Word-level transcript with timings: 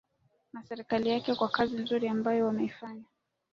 na 0.53 0.63
serikali 0.63 1.09
yake 1.09 1.35
kwa 1.35 1.49
kazi 1.49 1.77
nzuri 1.77 2.07
ambayo 2.07 2.45
wameifanya 2.45 3.03